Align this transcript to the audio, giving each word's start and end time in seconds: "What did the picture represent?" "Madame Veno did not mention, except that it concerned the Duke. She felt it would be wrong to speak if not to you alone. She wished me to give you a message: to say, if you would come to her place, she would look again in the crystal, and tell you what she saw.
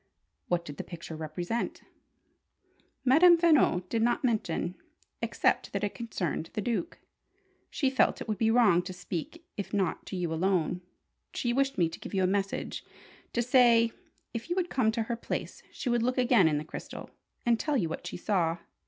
"What 0.47 0.65
did 0.65 0.77
the 0.77 0.83
picture 0.83 1.15
represent?" 1.15 1.83
"Madame 3.05 3.37
Veno 3.37 3.87
did 3.87 4.01
not 4.01 4.23
mention, 4.23 4.73
except 5.21 5.73
that 5.73 5.83
it 5.83 5.93
concerned 5.93 6.49
the 6.53 6.59
Duke. 6.61 6.97
She 7.69 7.91
felt 7.91 8.19
it 8.19 8.27
would 8.27 8.39
be 8.39 8.49
wrong 8.49 8.81
to 8.81 8.93
speak 8.93 9.45
if 9.57 9.75
not 9.75 10.07
to 10.07 10.15
you 10.15 10.33
alone. 10.33 10.81
She 11.35 11.53
wished 11.53 11.77
me 11.77 11.87
to 11.87 11.99
give 11.99 12.15
you 12.15 12.23
a 12.23 12.25
message: 12.25 12.83
to 13.33 13.43
say, 13.43 13.91
if 14.33 14.49
you 14.49 14.55
would 14.55 14.71
come 14.71 14.91
to 14.91 15.03
her 15.03 15.15
place, 15.15 15.61
she 15.71 15.87
would 15.87 16.01
look 16.01 16.17
again 16.17 16.47
in 16.47 16.57
the 16.57 16.65
crystal, 16.65 17.11
and 17.45 17.59
tell 17.59 17.77
you 17.77 17.87
what 17.87 18.07
she 18.07 18.17
saw. 18.17 18.57